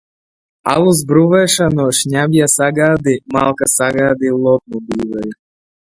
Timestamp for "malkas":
3.39-3.77